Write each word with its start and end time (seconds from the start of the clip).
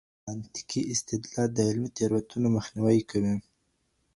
منطقي 0.27 0.81
استدلال 0.93 1.49
د 1.53 1.57
علمي 1.69 1.89
تېروتنو 1.97 2.47
مخنيوی 2.57 2.99
کوي. 3.09 3.35